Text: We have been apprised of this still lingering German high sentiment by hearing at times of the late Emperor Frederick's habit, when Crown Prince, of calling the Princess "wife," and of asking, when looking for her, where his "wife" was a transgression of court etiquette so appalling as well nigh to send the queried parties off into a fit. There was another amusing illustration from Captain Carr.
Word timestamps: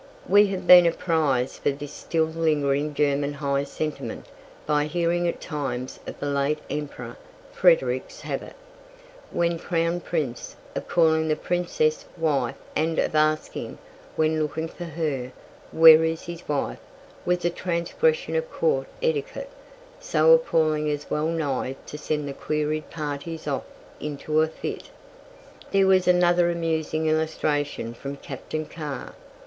We 0.27 0.47
have 0.47 0.65
been 0.65 0.87
apprised 0.87 1.67
of 1.67 1.77
this 1.77 1.93
still 1.93 2.25
lingering 2.25 2.95
German 2.95 3.33
high 3.33 3.65
sentiment 3.65 4.25
by 4.65 4.85
hearing 4.85 5.27
at 5.27 5.39
times 5.39 5.99
of 6.07 6.19
the 6.19 6.25
late 6.25 6.57
Emperor 6.71 7.17
Frederick's 7.51 8.21
habit, 8.21 8.55
when 9.29 9.59
Crown 9.59 9.99
Prince, 10.01 10.55
of 10.75 10.87
calling 10.87 11.27
the 11.27 11.35
Princess 11.35 12.05
"wife," 12.17 12.55
and 12.75 12.97
of 12.97 13.13
asking, 13.13 13.77
when 14.15 14.41
looking 14.41 14.67
for 14.67 14.85
her, 14.85 15.31
where 15.71 15.99
his 16.01 16.27
"wife" 16.47 16.79
was 17.23 17.45
a 17.45 17.51
transgression 17.51 18.35
of 18.35 18.51
court 18.51 18.87
etiquette 19.03 19.51
so 19.99 20.31
appalling 20.33 20.89
as 20.89 21.11
well 21.11 21.27
nigh 21.27 21.75
to 21.85 21.95
send 21.95 22.27
the 22.27 22.33
queried 22.33 22.89
parties 22.89 23.47
off 23.47 23.65
into 23.99 24.41
a 24.41 24.47
fit. 24.47 24.89
There 25.69 25.85
was 25.85 26.07
another 26.07 26.49
amusing 26.49 27.05
illustration 27.05 27.93
from 27.93 28.15
Captain 28.17 28.65
Carr. 28.65 29.13